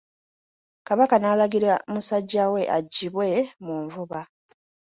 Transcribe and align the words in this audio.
Kabaka 0.87 1.15
n'alagira 1.19 1.73
musajja 1.91 2.43
we 2.53 2.61
aggyibwe 2.77 3.27
mu 3.65 3.75
nvuba. 3.85 4.19